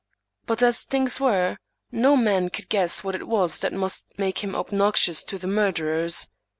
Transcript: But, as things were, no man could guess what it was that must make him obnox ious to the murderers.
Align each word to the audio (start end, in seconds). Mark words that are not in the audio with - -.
But, 0.47 0.63
as 0.63 0.81
things 0.81 1.19
were, 1.19 1.57
no 1.91 2.17
man 2.17 2.49
could 2.49 2.69
guess 2.69 3.03
what 3.03 3.13
it 3.13 3.27
was 3.27 3.59
that 3.59 3.71
must 3.71 4.07
make 4.17 4.39
him 4.43 4.53
obnox 4.55 5.07
ious 5.07 5.23
to 5.27 5.37
the 5.37 5.45
murderers. 5.45 6.29